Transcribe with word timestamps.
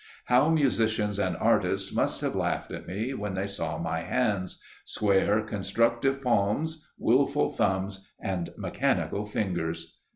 How 0.25 0.49
musicians 0.49 1.19
and 1.19 1.37
artists 1.37 1.93
must 1.93 2.21
have 2.21 2.35
laughed 2.35 2.71
at 2.71 2.87
me 2.87 3.13
when 3.13 3.35
they 3.35 3.45
saw 3.45 3.77
my 3.77 3.99
hands 3.99 4.59
square, 4.83 5.41
constructive 5.43 6.23
palms, 6.23 6.89
wilful 6.97 7.51
thumbs 7.51 8.03
and 8.19 8.49
mechanical 8.57 9.27
fingers! 9.27 9.99